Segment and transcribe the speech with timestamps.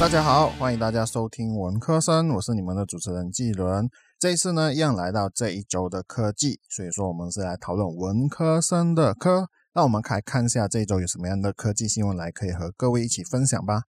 [0.00, 3.86] 大家好，欢迎大家收听文科生，我是你们的主持人纪伦。
[4.18, 9.50] 这一次呢，一样来到这一周的科技，所以说我们是来讨论文科生的科。
[9.74, 13.82] 那我们来看一下这一周有什么样的科技新闻来可以和各位一起分享吧。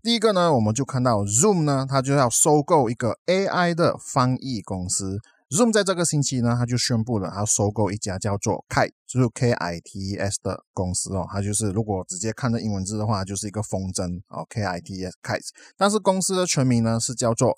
[0.00, 5.18] 第一个呢，我们就看到 Zoom 呢，它就要收购一个 AI 的翻译公司。
[5.52, 11.26] Zoom 在这个星期呢，它就宣布了，它收购一家叫做 Kite，就是 K I T S 的公司哦。
[11.30, 15.50] 它就是如果直接看这英文字的话，就是一个风筝哦，K I T S Kite。
[15.76, 17.54] 但是公司的全名呢是叫做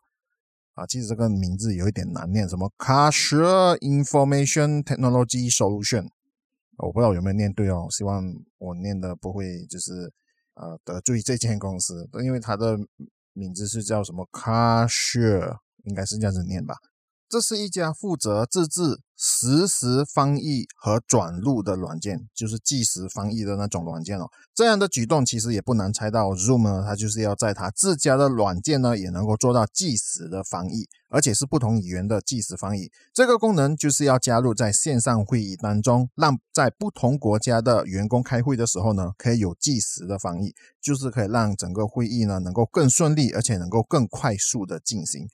[0.74, 6.08] 啊，其实这个名字有一点难念，什么 Cashier Information Technology Solution，
[6.78, 7.86] 我不知道有没有念对哦。
[7.90, 8.24] 希望
[8.58, 10.12] 我念的不会就是
[10.54, 12.76] 呃得罪这间公司，因为它的
[13.34, 16.74] 名字是叫什么 Cashier，应该是这样子念吧。
[17.28, 24.28] 这是一家负责自制实时翻译和转录的软件，就是即时翻译的那种软件哦。
[24.54, 32.90] 这样的举动其实也不难猜到，Zoom 呢，它就是要在它自家的软件呢也能够做到即时的翻译，而且是不同语言的即时翻译。
[33.12, 45.28] 这个功能就是要加入在线上会议当中，让在不同国家的员工开会的时候呢，可以有即时的翻译，就是可以让整个会议呢能够更顺利，而且能够更快速的进行。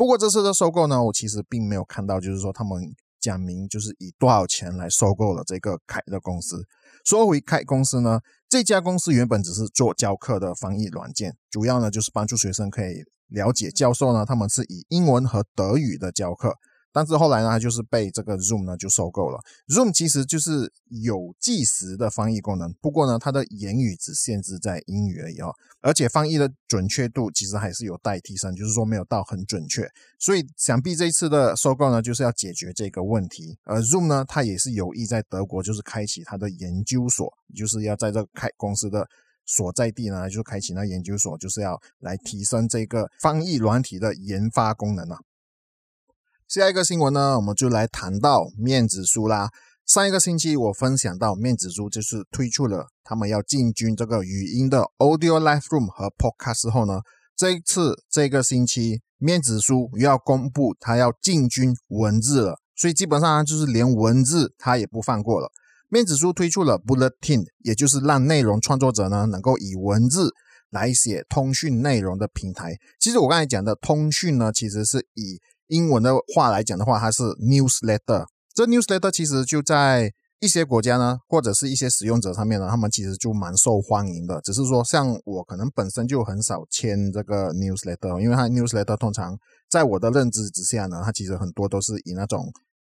[0.00, 6.66] 不过这次的收购呢，我其实并没有看到，就是说他们讲明就是以多少钱来收购了这个凯的公司。
[7.04, 16.54] 说回凯公司呢，这家公司原本只是做教课的翻译软件，主要呢就是帮助学生可以了解教授呢，他们是以英文和德语的教课。
[16.92, 19.38] 但是后来呢，就是被这个 Zoom 呢就收购了。
[19.68, 29.88] Zoom 其实就是有即时的翻译功能，不过呢，它的言语只限制在英语而已哦，而且翻译的准确度其实还是有待提升，就是说没有到很准确。
[30.18, 33.56] 所以想必这一次的收购呢，就是要解决这个问题。
[33.64, 39.06] 而 Zoom 呢，它也是有意在德国就是开启它的研究所，就是要在这开公司的
[39.46, 45.18] 所在地呢，就开启那研究所，就是要来提升这个翻译软体的研发功能啊。
[46.50, 49.50] 下一个新闻呢，我们就来谈到面子书啦。
[49.86, 57.02] 上一个星期我分享到，面子书就是推出了他们要进军这个语音的 Audio Live Room 和 Podcast 后呢，
[57.36, 65.52] 这一次这个星期面子书又要公布它要进军文字了，所以基本上就是连文字它也不放过了。
[65.88, 70.34] 面子书推出了 Bulletin，也就是让内容创作者呢能够以文字
[70.70, 72.76] 来写通讯内容的平台。
[72.98, 75.38] 其实我刚才讲的通讯呢，其实是以
[75.70, 78.26] 英文的话来讲的话，它是 newsletter。
[78.54, 84.40] 这 newsletter 其实就在一些国家呢，或者是一些使用者上面呢，他们其实就蛮受欢迎的。
[84.42, 89.38] 只是说，像我可能本身就很少签这个 newsletter，因为它 newsletter 通常
[89.70, 92.44] 在我的认知之下呢，它其实很多都是以那种。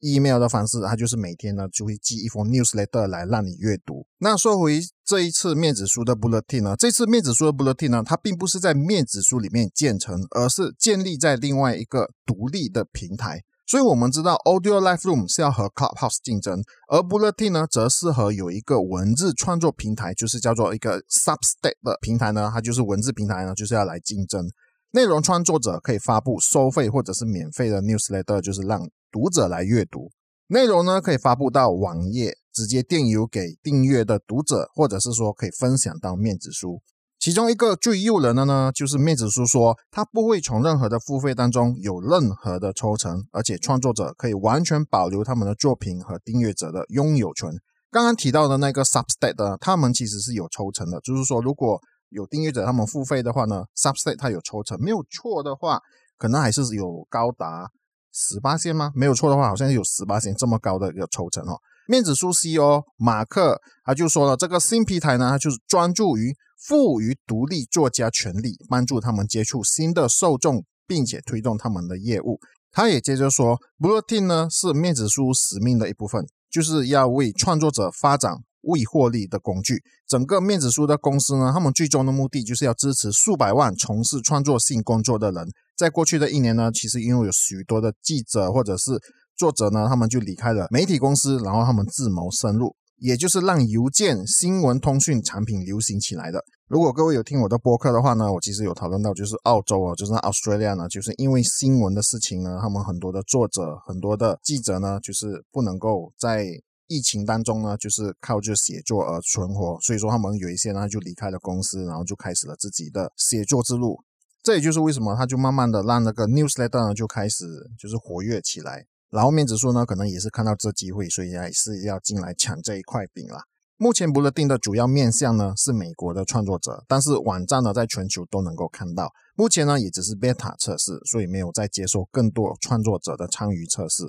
[0.01, 4.05] Email 的方式，它就是每天呢就会寄一封 newsletter 来让你阅读。
[4.19, 13.41] 那说回这一次面子书的 bulletin 呢，这次面子书的 bulletin 呢，它并不是在面子书里面建成，而是建立在另外一个独立的平台。
[13.67, 24.47] 所以我们知道 Audio Live Room 是要和 Clubhouse 竞争，而 bulletin 呢则适合有一个文字创作平台，就是叫做一个 Substack 的平台呢，它就是文字平台呢，就是要来竞争。
[24.91, 30.11] 内容创作者可以发布收费或者是免费的 newsletter，就是让读者来阅读
[30.47, 36.81] 内容呢，可以发布到网页，直接电邮给订阅的读者，或者是说可以分享到面子书。
[37.17, 47.49] 其中一个最诱人的呢，就是面子书说它不会从任何的付费当中有任何的抽成，而且创作者可以完全保留他们的作品和订阅者的拥有权。
[47.89, 55.79] 刚刚提到的那个 Substack 的，他们其实是有抽成的，就是说如果有订阅者他们付费的话呢，Substack 它有抽成，没有错的话，
[56.17, 57.69] 可能还是有高达。
[58.17, 58.93] 十八线吗？
[58.95, 61.59] 没有错的话，好像有十八线这么高的一个抽成哦。
[61.85, 72.39] 面子书 CEO 马克他就说了，这个新平台呢，就是专注于赋予独立作家权利，帮助他们接触新的受众，并且推动他们的业务。
[72.71, 78.37] 他也接着说，Bulletin 呢是面子书使命的一部分，就是要为创作者发展。
[78.67, 85.47] 未获利的工具，整个面子书的公司呢，他们最终的目的就是要支持数百万从事创作性工作的人。
[85.77, 88.99] 在过去的一年呢，其实因为有许多的记者或者是
[89.35, 96.43] 作者呢，他们就离开了媒体公司，然后他们自谋生路，也就是让邮件、新闻通讯产品流行起来的。
[96.67, 106.45] 如果各位有听我的播客的话呢，我其实有讨论到，就是澳洲啊，就是 Australia 呢，就是因为新闻的事情呢，他们很多的作者、很多的记者呢，就是不能够在。
[106.87, 113.97] 疫情当中呢，就是靠着写作而存活，所以说他们有一些呢就离开了公司，然后就开始了自己的写作之路。
[114.45, 117.45] 这也就是为什么他就慢慢的让那个 newsletter 呢就开始
[117.79, 118.85] 就是活跃起来。
[119.09, 123.41] 然后面子书呢可能也是看到这机会，所以还是要进来抢这一块饼啦。
[123.77, 129.11] 目前不乐定的主要面向呢是美国的创作者，但是网站呢在全球都能够看到。
[129.35, 134.03] 目前呢也只是 beta 测试，所以没有再接受更多创作者的参与测试。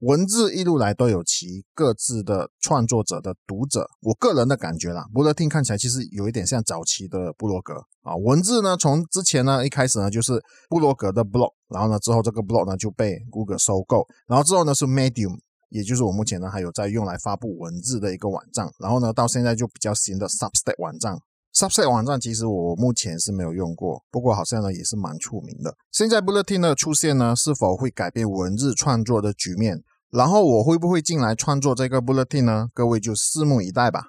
[0.00, 8.16] 文字一路来都有其各自的创作者的读者，我个人的感觉啦，Bulletin 看起来其实有一点像早期的布洛格啊。
[8.16, 15.38] 文字呢从之前呢一开始呢就是布洛格的 blog，然后呢之后这个 blog 呢就被 Google 收购，然后之后呢是 Medium。
[15.68, 21.16] 也就是我目前呢还有在用来发布文字的一个网站，然后呢到现在就比较新的 Substack 网站。
[21.54, 25.76] Substack 网站其实我目前是没有用过，不过好像呢也是蛮出名的。
[25.92, 29.82] 现在 Bulletin 的出现呢，是否会改变文字创作的局面？
[30.10, 32.68] 然后我会不会进来创作这个 Bulletin 呢？
[32.74, 34.08] 各位就拭目以待吧。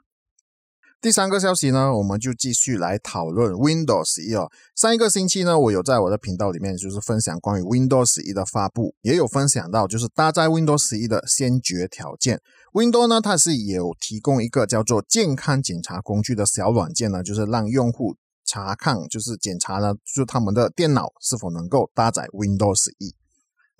[1.00, 4.52] 第三个消息呢，我们就继续来讨论 Windows 十一哦。
[4.76, 12.40] 上一个星期呢，我有在我的频道里面就是分享关于 Windows 十一的发布，也有分享到就是搭载 Windows 十一的先决条件。
[12.74, 18.16] Windows 呢，它是有提供一个叫做健康检查工具的小软件呢，就是让用户
[18.46, 23.16] 查看，就是检查呢，就他们的电脑是否能够搭载 Windows 十一。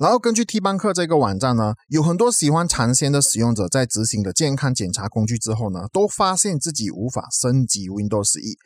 [0.02, 8.58] 然后根据 T 班克这个网站呢，有很多喜欢尝鲜的使用者在执行了健康检查工具之后呢，都发现自己无法升级 Windows 十一。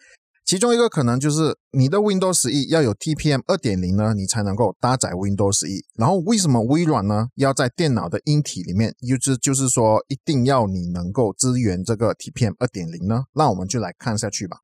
[0.46, 5.84] 其中一个可能就是你的 Windows 十一要有 TPM 二点零呢，你才能够搭载 Windows 十一。
[5.96, 13.24] 然后为什么微软呢要在电脑的硬体里面，就是就是说一定要你能够支援这个 TPM 二点零呢？
[13.34, 14.60] 那我们就来看下去吧。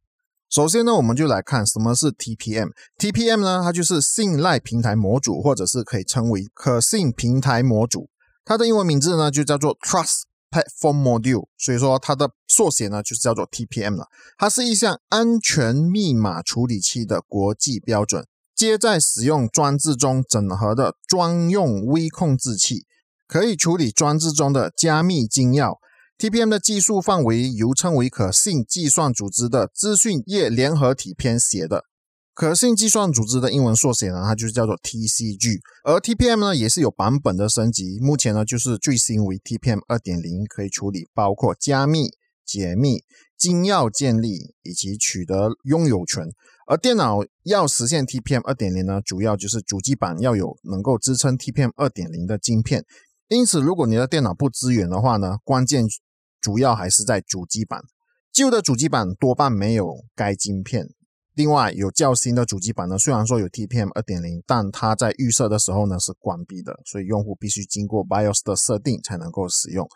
[0.51, 2.71] 首先呢，我们就来看什么是 TPM。
[2.97, 8.09] TPM 呢，它就是信赖平台模组，或者是可以称为可信平台模组。
[8.43, 14.07] 它的英文名字呢就叫做 Trust Platform Module，所以说它的缩写呢就是叫做 TPM 了。
[14.37, 22.85] 它是一项安全密码处理器的国际标准，接在使用装置中整合的专用微控制器，
[23.25, 25.77] 可以处理装置中的加密金钥。
[26.21, 31.85] TPM 的技术范围由称为可信计算组织的资讯业联合体编写的。
[32.35, 35.57] 可信计算组织的英文缩写呢，它就是叫做 TCG。
[35.83, 37.97] 而 TPM 呢，也是有版本的升级。
[37.99, 42.11] 目前呢，就是最新为 TPM 二点零，可以处理包括加密、
[42.45, 43.03] 解密、
[43.35, 46.25] 金钥建立以及取得拥有权。
[46.67, 52.85] 而电脑要实现 TPM 二点零呢，主要就是主机板要有能够支撑 TPM 二点零的晶片。
[53.27, 55.87] 因此，如果你的电脑不支援的话呢，关键。
[56.41, 57.83] 主要还是在主机板，
[58.33, 60.89] 旧的主机板多半没有该晶片。
[61.33, 69.87] 另外，有较新的主机板呢，虽然说有 TPM 二点零，但它在预设的时候呢是关闭的，所以用户必须经过 BIOS 的设定才能够使用。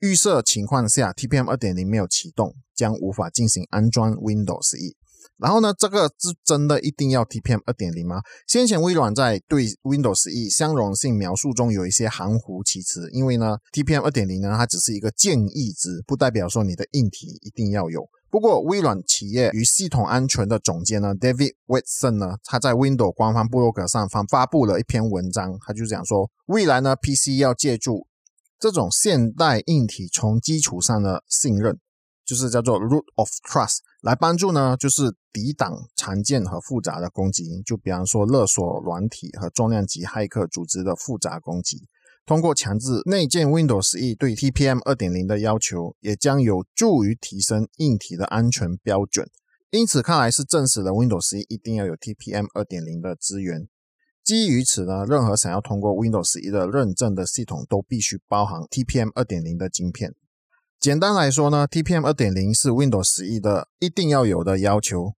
[0.00, 4.96] 预设情况下，TPM 二点零没有启动，将无法进行安装 Windows 一。
[5.36, 8.20] 然后呢，这个是真的一定要 TPM 二点零吗？
[8.46, 18.08] 先前微软在对 Windows 一相容性描述中有一些含糊其辞，因为呢，TPM 二点零呢，它只是一个建议值，不代表说你的硬体一定要有。
[18.30, 28.06] 不过，微软企业与系统安全的总监呢，David Watson 呢，他在 Windows 官方部落格上方发布了一篇文章，他就讲说，未来呢，PC 要借助
[28.58, 31.78] 这种现代硬体从基础上的信任。
[32.28, 41.88] 就是叫做 root of trust 来帮助呢，就是抵挡常见和复杂的攻击，就比方说勒索软体和重量级骇客组织的复杂攻击。
[42.26, 49.30] 通过强制内建 Windows 十一对 TPM 二点零的要求，也将有助于提升硬体的安全标准。
[49.70, 53.66] 因此，看来是证实了 Windows 十一一定要有 TPM 二点零的资源。
[54.22, 60.14] 基于此呢，任何想要通过 Windows 十一的认证的系统都必须包含 TPM 二点零的晶片。
[60.88, 65.12] 简单来说呢，TPM 二点零是 Windows 十一的一定要有的要求。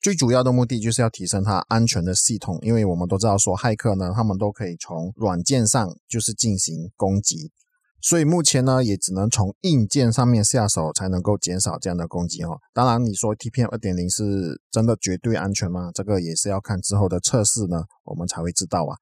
[0.00, 7.52] 最主要的目的就是要提升它安全的系统，因为我们都知道说骇客呢，他们都可以从软件上就是进行攻击，
[8.00, 12.58] 所以目前呢，也只能从硬件上面下手，才能够减少这样的攻击哦。
[12.72, 15.90] 当然，你说 TPM 二点零是真的绝对安全吗？
[15.92, 18.96] 这个也是要看之后的测试呢，我们才会知道啊。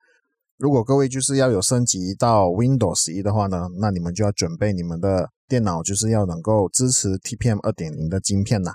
[0.58, 5.30] 如果各位就是要有升级到 Windows 十一的话呢，那你们就要准备你们的。
[5.48, 8.72] 电脑就是要能够支持 TPM 二点零的晶片呐。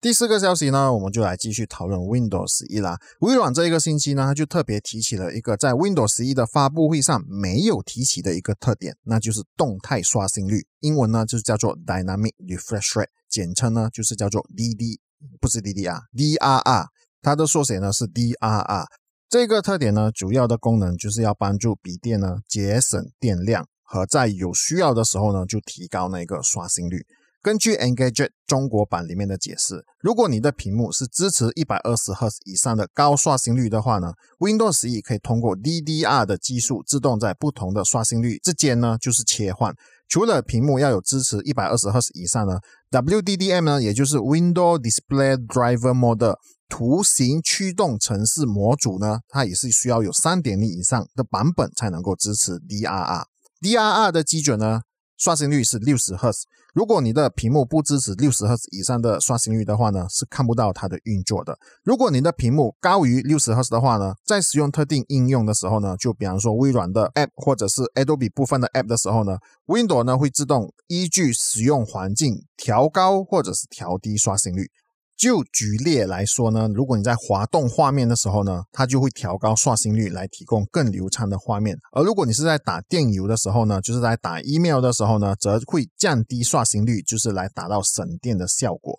[0.00, 2.96] 第四个消息呢，我们就来继续讨论 Windows 十一啦。
[3.20, 10.66] 微软这一个星期呢，它就特别提起了一个在 Windows 十一的发布会上没有提起的一个特点，那就是动态刷新率。
[10.80, 14.98] 英文呢就是叫做 Dynamic Refresh Rate，简称呢就是叫做 DD，
[15.38, 16.86] 不是 DDR，DRR，
[17.20, 18.86] 它的缩写呢是 DRR。
[19.28, 23.66] 这个特点呢，主要的功能就是要帮助笔电呢节省电量。
[23.88, 27.06] 和在有需要的时候呢，就提高那个刷新率。
[27.40, 39.72] 根据 Engadget 中国版里面的解释，如果你的屏幕是支持一百二十赫兹以上的高刷新率的话呢，Windows 十一可以通过 DDR 的技术自动在不同的刷新率之间呢就是切换。
[40.08, 42.58] 除了屏幕要有支持一百二十赫兹以上呢
[42.90, 46.34] ，WDDM 呢也就是 Window Display Driver Model
[46.68, 53.24] 图形驱动程式模组呢，它也是需要有三点零以上的版本才能够支持 DRR。
[53.60, 54.82] DRR 的基准呢？
[55.16, 56.40] 刷新率是六十赫兹。
[56.74, 61.56] 如果你的屏幕不支持六十赫兹以上的刷新率的话呢，是看不到它的运作的。
[61.82, 74.70] 如果你的屏幕高于六十赫兹的话呢，在使用特定应用的时候呢，就比方说微软的 App 或者是 Adobe 部分的 App 的时候呢，Windows 呢会自动依据使用环境调高或者是调低刷新率。
[75.16, 88.98] 就举例来说呢，如果你在滑动画面的时候呢，它就会调高刷新率来提供更流畅的画面；而如果你是在打电邮的时候呢，就是在打 email 的时候呢，则会降低刷新率，就是来达到省电的效果。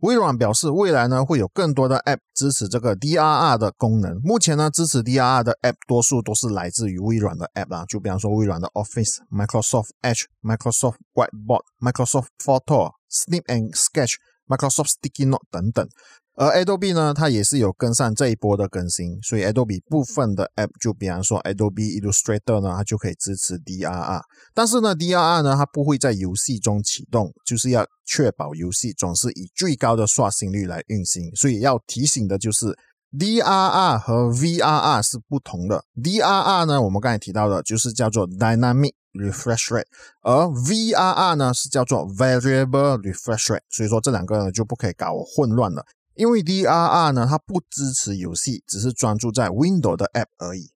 [0.00, 4.18] 微软表示，未来呢会有更多的 App 支持这个 DRR 的功能。
[4.22, 14.14] 目前呢，支持 DRR 的 App 多数都是来自于微软的 App 啦，就比方说微软的 Office、Microsoft Edge、Microsoft Whiteboard、Microsoft Photo、Snip and Sketch。
[14.48, 15.86] Microsoft Sticky Note 等等，
[16.34, 24.22] 而 Adobe 呢，它也是有跟上这一波的更新，所以 Adobe 部分的 App 就比方说 Adobe Illustrator 呢，它就可以支持 DRR，
[24.54, 32.76] 但是呢，DRR 呢，它不会在游戏中启动，就是要确保游戏总是以最高的刷新率来运行，所以要提醒的就是
[33.18, 38.92] DRR 和 VRR 是不同的，DRR 呢，我们刚才提到的就是叫做 Dynamic。
[39.18, 39.84] Refresh rate，
[40.22, 45.84] 而 VRR 呢是叫做 variable refresh rate，所以说这两个呢就不可以搞混乱了。
[46.14, 50.72] 因为 DRR 呢它不支持游戏，只是专注在 Window 的 App 而已。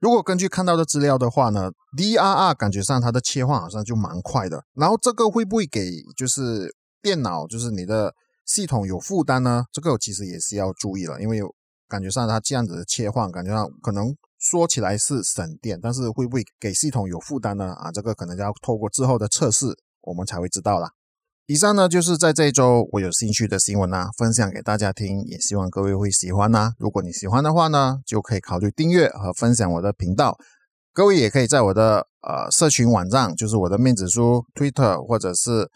[0.00, 4.64] 如果根据看到的资料的话呢，DRR 感觉上它的切换好像就蛮快的。
[4.74, 8.14] 然后这个会不会给就是电脑就是你的
[8.46, 9.64] 系统有负担呢？
[9.70, 11.40] 这个其实也是要注意了，因为
[11.86, 14.16] 感觉上它这样子的切换，感觉上可能。
[14.40, 17.74] 说起来是省电，但是会不会给系统有负担呢？
[17.74, 19.66] 啊，这个可能要透过之后的测试，
[20.00, 20.90] 我们才会知道啦。
[21.46, 26.72] 以上呢就是在这一周我有兴趣的新闻啊，分享给大家听，也希望各位会喜欢呐。
[26.78, 30.38] 如果你喜欢的话呢，就可以考虑订阅和分享我的频道。
[30.92, 35.70] 各位也可以在我的呃社群网站，就是我的面子书 Twitter 或者是。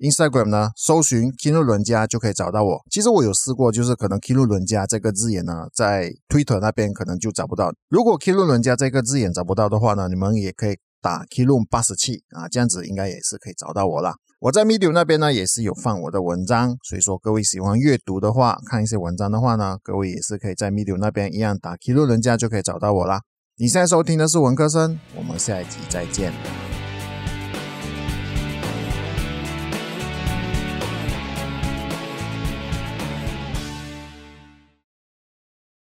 [0.00, 2.80] Instagram 呢，搜寻 Kino 伦家就可以找到我。
[2.90, 7.70] 其实我有试过，就是可能 Kino 伦家这个字眼呢，在 Twitter 那边可能就找不到。
[7.90, 14.14] 如果 Kino 伦家这个字眼找不到的话呢，你们也可以打 Kino 八十七啊，这样子应该也是可以找到我啦。
[14.40, 23.20] 我在 Medium 那边呢，也是有放我的文章，所以说各位喜欢阅读的话，看一些文章的话呢，各位也是可以在 Medium 那边一样打 Kino 伦家就可以找到我啦。
[23.58, 26.69] 你现在收听的是文科生，我们下一集再见。